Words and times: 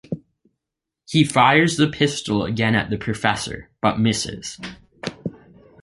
He 1.07 1.23
fires 1.23 1.77
the 1.77 1.87
pistol 1.87 2.43
again 2.43 2.73
at 2.73 2.89
the 2.89 2.97
professor, 2.97 3.69
but 3.81 3.99
misses. 3.99 4.59